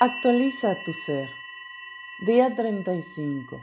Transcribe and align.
Actualiza 0.00 0.74
tu 0.84 0.92
ser. 0.92 1.28
Día 2.26 2.52
35. 2.52 3.62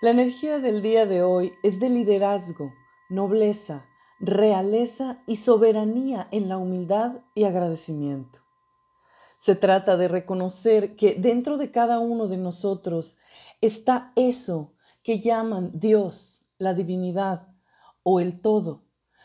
La 0.00 0.10
energía 0.10 0.60
del 0.60 0.80
día 0.80 1.06
de 1.06 1.24
hoy 1.24 1.54
es 1.64 1.80
de 1.80 1.90
liderazgo, 1.90 2.72
nobleza, 3.08 3.88
realeza 4.20 5.20
y 5.26 5.36
soberanía 5.36 6.28
en 6.30 6.48
la 6.48 6.56
humildad 6.56 7.16
y 7.34 7.44
agradecimiento. 7.44 8.38
Se 9.38 9.56
trata 9.56 9.96
de 9.96 10.06
reconocer 10.06 10.94
que 10.94 11.16
dentro 11.16 11.56
de 11.56 11.72
cada 11.72 11.98
uno 11.98 12.28
de 12.28 12.36
nosotros 12.36 13.18
está 13.60 14.12
eso 14.14 14.72
que 15.02 15.18
llaman 15.18 15.72
Dios, 15.74 16.46
la 16.58 16.74
divinidad 16.74 17.48
o 18.04 18.20
el 18.20 18.40
todo, 18.40 18.84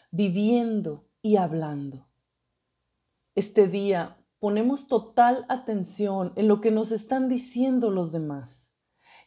viviendo 0.10 1.06
y 1.22 1.36
hablando. 1.36 2.08
Este 3.36 3.68
día 3.68 4.18
ponemos 4.44 4.90
total 4.90 5.46
atención 5.48 6.34
en 6.36 6.50
lo 6.50 6.60
que 6.60 6.70
nos 6.70 6.92
están 6.92 7.30
diciendo 7.30 7.90
los 7.90 8.12
demás. 8.12 8.76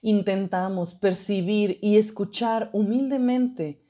Intentamos 0.03 0.93
percibir 0.93 1.79
y 1.81 1.97
escuchar 1.97 2.69
humildemente 2.75 3.83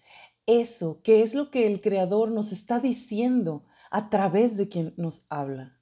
eso 0.46 1.00
que 1.02 1.24
es 1.24 1.34
lo 1.34 1.50
que 1.50 1.66
el 1.66 1.80
Creador 1.80 2.30
nos 2.30 2.52
está 2.52 2.78
diciendo 2.78 3.64
a 3.90 4.08
través 4.08 4.56
de 4.56 4.68
quien 4.68 4.94
nos 4.98 5.26
habla. 5.28 5.76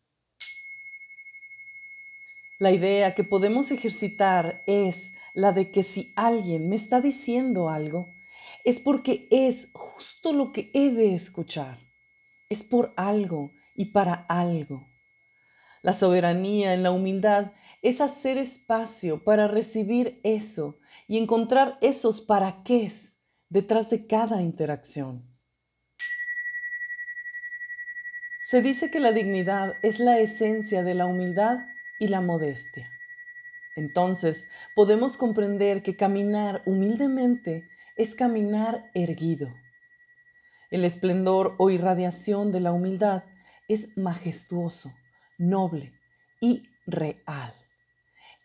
La 2.58 2.72
idea 2.72 3.14
que 3.14 3.22
podemos 3.22 3.70
ejercitar 3.70 4.62
es 4.66 5.12
la 5.34 5.52
de 5.52 5.70
que 5.70 5.82
si 5.82 6.14
alguien 6.16 6.70
me 6.70 6.76
está 6.76 7.02
diciendo 7.02 7.68
algo, 7.68 8.06
es 8.64 8.80
porque 8.80 9.28
es 9.30 9.72
justo 9.74 10.32
lo 10.32 10.52
que 10.52 10.70
he 10.72 10.90
de 10.90 11.14
escuchar. 11.14 11.80
Es 12.48 12.64
por 12.64 12.94
algo 12.96 13.50
y 13.76 13.92
para 13.92 14.14
algo. 14.14 14.93
La 15.84 15.92
soberanía 15.92 16.72
en 16.72 16.82
la 16.82 16.92
humildad 16.92 17.52
es 17.82 18.00
hacer 18.00 18.38
espacio 18.38 19.22
para 19.22 19.48
recibir 19.48 20.18
eso 20.24 20.78
y 21.06 21.18
encontrar 21.18 21.76
esos 21.82 22.22
para 22.22 22.62
qué 22.64 22.90
detrás 23.50 23.90
de 23.90 24.06
cada 24.06 24.40
interacción. 24.40 25.28
Se 28.46 28.62
dice 28.62 28.90
que 28.90 28.98
la 28.98 29.12
dignidad 29.12 29.74
es 29.82 30.00
la 30.00 30.18
esencia 30.20 30.82
de 30.82 30.94
la 30.94 31.04
humildad 31.04 31.58
y 31.98 32.08
la 32.08 32.22
modestia. 32.22 32.88
Entonces 33.76 34.50
podemos 34.74 35.18
comprender 35.18 35.82
que 35.82 35.96
caminar 35.96 36.62
humildemente 36.64 37.68
es 37.96 38.14
caminar 38.14 38.90
erguido. 38.94 39.52
El 40.70 40.86
esplendor 40.86 41.56
o 41.58 41.68
irradiación 41.68 42.52
de 42.52 42.60
la 42.60 42.72
humildad 42.72 43.24
es 43.68 43.94
majestuoso 43.98 44.90
noble 45.38 45.92
y 46.40 46.62
real. 46.86 47.52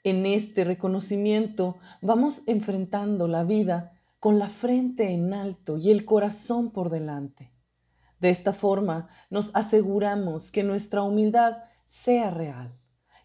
En 0.03 0.25
este 0.25 0.63
reconocimiento 0.63 1.77
vamos 2.01 2.41
enfrentando 2.47 3.27
la 3.27 3.43
vida 3.43 3.99
con 4.19 4.39
la 4.39 4.49
frente 4.49 5.11
en 5.11 5.33
alto 5.33 5.77
y 5.77 5.91
el 5.91 6.05
corazón 6.05 6.71
por 6.71 6.89
delante. 6.89 7.51
De 8.19 8.29
esta 8.29 8.53
forma 8.53 9.07
nos 9.29 9.51
aseguramos 9.53 10.51
que 10.51 10.63
nuestra 10.63 11.03
humildad 11.03 11.57
sea 11.85 12.29
real, 12.29 12.77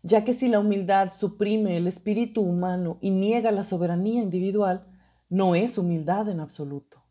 ya 0.02 0.24
que 0.24 0.34
si 0.34 0.48
la 0.48 0.60
humildad 0.60 1.12
suprime 1.12 1.76
el 1.76 1.86
espíritu 1.86 2.42
humano 2.42 2.98
y 3.00 3.10
niega 3.10 3.50
la 3.50 3.64
soberanía 3.64 4.22
individual, 4.22 4.86
no 5.28 5.54
es 5.54 5.78
humildad 5.78 6.28
en 6.28 6.40
absoluto. 6.40 7.02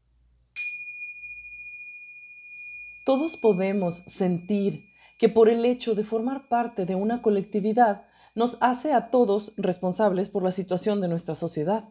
Todos 3.06 3.36
podemos 3.36 3.96
sentir 4.08 4.93
que 5.18 5.30
por 5.30 5.50
el 5.50 5.66
hecho 5.66 5.96
de 5.96 6.04
formar 6.04 6.48
parte 6.50 6.86
de 6.86 6.96
una 6.96 7.22
colectividad 7.22 8.06
nos 8.36 8.58
hace 8.62 8.94
a 8.94 9.10
todos 9.10 9.54
responsables 9.58 10.30
por 10.30 10.44
la 10.44 10.52
situación 10.52 11.02
de 11.02 11.08
nuestra 11.08 11.36
sociedad, 11.36 11.90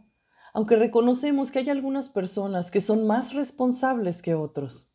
aunque 0.53 0.77
reconocemos 0.77 1.51
que 1.51 1.61
hay 1.61 1.71
algunas 1.71 2.09
personas 2.09 2.71
que 2.71 2.81
son 2.81 3.07
más 3.07 3.33
responsables 3.33 4.23
que 4.23 4.35
otros. 4.35 4.89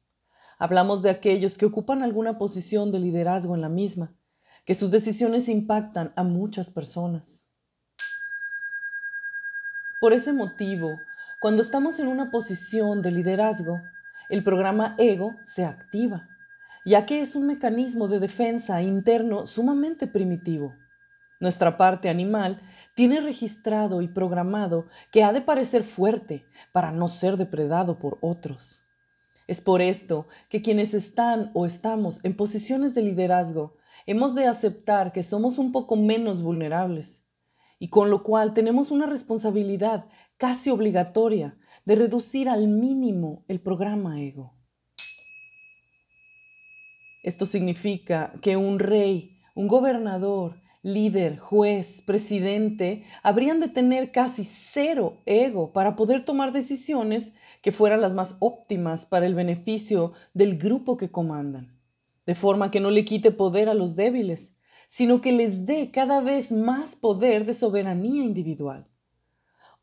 Hablamos 0.59 1.01
de 1.03 1.09
aquellos 1.09 1.57
que 1.57 1.65
ocupan 1.65 2.03
alguna 2.03 2.37
posición 2.37 2.91
de 2.91 2.99
liderazgo 2.99 3.55
en 3.55 3.61
la 3.61 3.69
misma, 3.69 4.13
que 4.65 4.75
sus 4.75 4.91
decisiones 4.91 5.49
impactan 5.49 6.11
a 6.15 6.23
muchas 6.23 6.69
personas. 6.69 7.47
Por 9.99 10.13
ese 10.13 10.33
motivo, 10.33 10.99
cuando 11.41 11.61
estamos 11.61 11.99
en 11.99 12.07
una 12.07 12.29
posición 12.29 13.01
de 13.01 13.11
liderazgo, 13.11 13.79
el 14.29 14.43
programa 14.43 14.95
ego 14.97 15.35
se 15.45 15.63
activa 15.65 16.27
ya 16.87 17.05
que 17.05 17.19
es 17.19 17.35
un 17.35 17.45
mecanismo 17.45 18.07
de 18.07 18.19
defensa 18.19 18.81
interno 18.81 19.45
sumamente 19.45 20.07
primitivo. 20.07 20.73
Nuestra 21.41 21.77
parte 21.77 22.07
animal 22.07 22.61
tiene 22.95 23.19
registrado 23.19 24.01
y 24.01 24.07
programado 24.07 24.87
que 25.11 25.21
ha 25.21 25.33
de 25.33 25.41
parecer 25.41 25.83
fuerte 25.83 26.45
para 26.71 26.93
no 26.93 27.09
ser 27.09 27.35
depredado 27.35 27.99
por 27.99 28.17
otros. 28.21 28.85
Es 29.47 29.59
por 29.59 29.81
esto 29.81 30.27
que 30.49 30.61
quienes 30.61 30.93
están 30.93 31.51
o 31.53 31.65
estamos 31.65 32.21
en 32.23 32.37
posiciones 32.37 32.95
de 32.95 33.01
liderazgo 33.01 33.75
hemos 34.05 34.33
de 34.33 34.47
aceptar 34.47 35.11
que 35.11 35.23
somos 35.23 35.57
un 35.57 35.73
poco 35.73 35.97
menos 35.97 36.41
vulnerables 36.41 37.25
y 37.79 37.89
con 37.89 38.09
lo 38.09 38.23
cual 38.23 38.53
tenemos 38.53 38.91
una 38.91 39.07
responsabilidad 39.07 40.05
casi 40.37 40.69
obligatoria 40.69 41.57
de 41.83 41.95
reducir 41.95 42.47
al 42.47 42.69
mínimo 42.69 43.43
el 43.49 43.59
programa 43.59 44.21
ego. 44.21 44.56
Esto 47.23 47.45
significa 47.45 48.33
que 48.41 48.57
un 48.57 48.79
rey, 48.79 49.39
un 49.55 49.67
gobernador, 49.67 50.61
líder, 50.83 51.37
juez, 51.37 52.01
presidente, 52.01 53.03
habrían 53.23 53.59
de 53.59 53.67
tener 53.67 54.11
casi 54.11 54.45
cero 54.45 55.17
ego 55.25 55.73
para 55.73 55.95
poder 55.95 56.23
tomar 56.23 56.53
decisiones 56.53 57.33
que 57.61 57.71
fueran 57.71 58.01
las 58.01 58.13
más 58.13 58.37
óptimas 58.39 59.05
para 59.05 59.25
el 59.25 59.35
beneficio 59.35 60.13
del 60.33 60.57
grupo 60.57 60.95
que 60.95 61.11
comandan, 61.11 61.77
de 62.25 62.35
forma 62.35 62.71
que 62.71 62.79
no 62.79 62.91
le 62.91 63.03
quite 63.03 63.31
poder 63.31 63.67
a 63.67 63.73
los 63.73 63.95
débiles, 63.95 64.55
sino 64.87 65.19
que 65.19 65.33
les 65.33 65.65
dé 65.65 65.91
cada 65.91 66.21
vez 66.21 66.51
más 66.51 66.95
poder 66.95 67.45
de 67.45 67.53
soberanía 67.53 68.23
individual. 68.23 68.87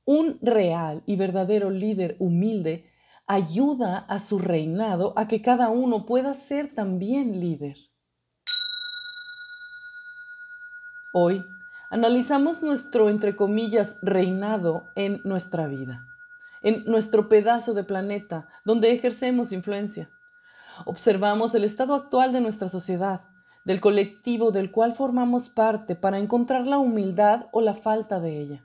Un 0.07 0.39
real 0.41 1.03
y 1.07 1.17
verdadero 1.17 1.71
líder 1.71 2.17
humilde 2.19 2.87
ayuda 3.27 3.99
a 3.99 4.21
su 4.21 4.39
reinado 4.39 5.15
a 5.17 5.29
que 5.29 5.41
cada 5.41 5.71
uno 5.71 6.07
pueda 6.07 6.35
ser 6.35 6.75
también 6.75 7.41
líder. 7.41 7.77
Hoy 11.13 11.45
analizamos 11.91 12.63
nuestro, 12.63 13.09
entre 13.09 13.37
comillas, 13.37 13.97
reinado 14.03 14.85
en 14.97 15.21
nuestra 15.25 15.69
vida, 15.69 16.05
en 16.63 16.85
nuestro 16.85 17.29
pedazo 17.29 17.73
de 17.73 17.85
planeta 17.85 18.49
donde 18.65 18.93
ejercemos 18.93 19.53
influencia. 19.53 20.11
Observamos 20.87 21.55
el 21.55 21.65
estado 21.65 21.95
actual 21.95 22.33
de 22.33 22.41
nuestra 22.41 22.69
sociedad, 22.69 23.23
del 23.65 23.81
colectivo 23.81 24.51
del 24.51 24.71
cual 24.71 24.95
formamos 24.95 25.49
parte 25.49 25.95
para 25.95 26.19
encontrar 26.19 26.67
la 26.67 26.79
humildad 26.79 27.47
o 27.53 27.63
la 27.63 27.75
falta 27.75 28.21
de 28.21 28.41
ella. 28.41 28.65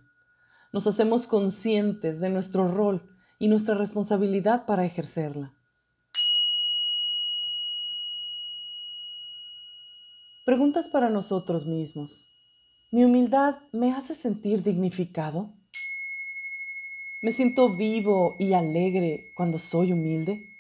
Nos 0.74 0.88
hacemos 0.88 1.28
conscientes 1.28 2.20
de 2.20 2.30
nuestro 2.30 2.68
rol 2.68 3.09
y 3.40 3.48
nuestra 3.48 3.74
responsabilidad 3.74 4.66
para 4.66 4.86
ejercerla. 4.86 5.54
Preguntas 10.44 10.90
para 10.90 11.10
nosotros 11.10 11.66
mismos. 11.66 12.26
¿Mi 12.92 13.06
humildad 13.06 13.56
me 13.72 13.94
hace 13.94 14.14
sentir 14.14 14.62
dignificado? 14.64 15.54
¿Me 17.22 17.32
siento 17.32 17.70
vivo 17.70 18.36
y 18.40 18.54
alegre 18.54 19.32
cuando 19.36 19.60
soy 19.60 19.94
humilde? 19.94 20.58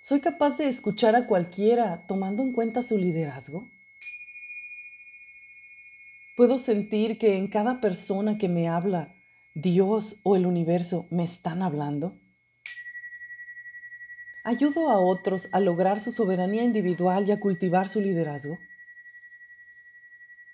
¿Soy 0.00 0.20
capaz 0.20 0.58
de 0.58 0.68
escuchar 0.68 1.16
a 1.16 1.26
cualquiera 1.26 2.06
tomando 2.06 2.42
en 2.42 2.52
cuenta 2.52 2.82
su 2.82 2.98
liderazgo? 2.98 3.68
¿Puedo 6.36 6.58
sentir 6.58 7.18
que 7.18 7.36
en 7.36 7.48
cada 7.48 7.80
persona 7.80 8.38
que 8.38 8.48
me 8.48 8.68
habla 8.68 9.14
Dios 9.56 10.18
o 10.24 10.34
el 10.34 10.46
universo 10.46 11.06
me 11.12 11.22
están 11.22 11.62
hablando? 11.62 12.20
¿Ayudo 14.42 14.90
a 14.90 14.98
otros 14.98 15.48
a 15.52 15.60
lograr 15.60 16.00
su 16.00 16.10
soberanía 16.10 16.64
individual 16.64 17.28
y 17.28 17.30
a 17.30 17.38
cultivar 17.38 17.88
su 17.88 18.00
liderazgo? 18.00 18.58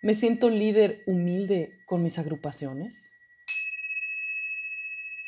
¿Me 0.02 0.12
siento 0.12 0.50
líder 0.50 1.02
humilde 1.06 1.78
con 1.86 2.02
mis 2.02 2.18
agrupaciones? 2.18 3.10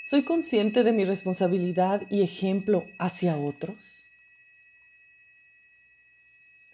¿Soy 0.04 0.22
consciente 0.24 0.84
de 0.84 0.92
mi 0.92 1.04
responsabilidad 1.04 2.02
y 2.10 2.22
ejemplo 2.22 2.84
hacia 2.98 3.38
otros? 3.38 4.04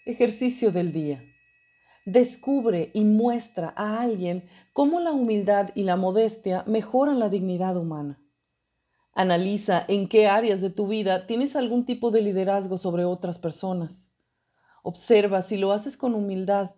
Ejercicio 0.05 0.73
del 0.73 0.93
día 0.93 1.23
descubre 2.09 2.91
y 2.95 3.05
muestra 3.05 3.75
a 3.77 4.01
alguien 4.01 4.49
cómo 4.73 4.99
la 4.99 5.13
humildad 5.13 5.71
y 5.75 5.83
la 5.83 5.97
modestia 5.97 6.65
mejoran 6.67 7.19
la 7.19 7.29
dignidad 7.29 7.77
humana. 7.77 8.19
Analiza 9.13 9.85
en 9.89 10.09
qué 10.09 10.27
áreas 10.27 10.63
de 10.63 10.71
tu 10.71 10.87
vida 10.87 11.27
tienes 11.27 11.55
algún 11.55 11.85
tipo 11.85 12.11
de 12.11 12.23
liderazgo 12.23 12.79
sobre 12.79 13.05
otras 13.05 13.39
personas. 13.39 14.11
Observa 14.83 15.43
si 15.43 15.59
lo 15.59 15.71
haces 15.73 15.99
con 15.99 16.15
humildad 16.15 16.71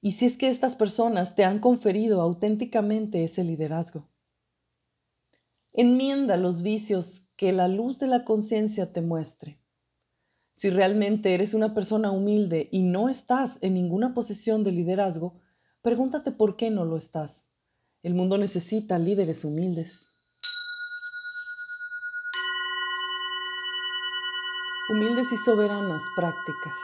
y 0.00 0.12
si 0.12 0.24
es 0.24 0.38
que 0.38 0.48
estas 0.48 0.76
personas 0.76 1.34
te 1.34 1.44
han 1.44 1.58
conferido 1.58 2.22
auténticamente 2.22 3.22
ese 3.22 3.44
liderazgo. 3.44 4.08
Enmienda 5.74 6.38
los 6.38 6.62
vicios 6.62 7.26
que 7.36 7.52
la 7.52 7.68
luz 7.68 7.98
de 7.98 8.06
la 8.06 8.24
conciencia 8.24 8.94
te 8.94 9.02
muestre. 9.02 9.59
Si 10.60 10.68
realmente 10.68 11.32
eres 11.32 11.54
una 11.54 11.72
persona 11.72 12.10
humilde 12.10 12.68
y 12.70 12.82
no 12.82 13.08
estás 13.08 13.56
en 13.62 13.72
ninguna 13.72 14.12
posición 14.12 14.62
de 14.62 14.70
liderazgo, 14.70 15.40
pregúntate 15.80 16.32
por 16.32 16.56
qué 16.56 16.68
no 16.68 16.84
lo 16.84 16.98
estás. 16.98 17.48
El 18.02 18.12
mundo 18.12 18.36
necesita 18.36 18.98
líderes 18.98 19.42
humildes. 19.46 20.10
Humildes 24.90 25.32
y 25.32 25.38
soberanas 25.38 26.02
prácticas. 26.14 26.78